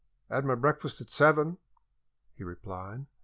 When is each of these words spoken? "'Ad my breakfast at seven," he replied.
"'Ad 0.31 0.45
my 0.45 0.55
breakfast 0.55 0.99
at 0.99 1.11
seven," 1.11 1.59
he 2.33 2.43
replied. 2.43 3.05